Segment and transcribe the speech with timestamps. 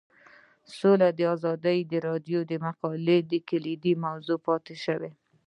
[0.77, 3.19] سوله د ازادي راډیو د مقالو
[3.49, 5.11] کلیدي موضوع پاتې شوی.